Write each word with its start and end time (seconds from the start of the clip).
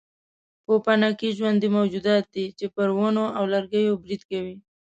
پوپنکي 0.65 1.29
ژوندي 1.37 1.69
موجودات 1.77 2.23
دي 2.33 2.45
چې 2.57 2.65
پر 2.75 2.87
ونو 2.97 3.25
او 3.37 3.43
لرګیو 3.53 3.99
برید 4.03 4.21
کوي. 4.31 4.55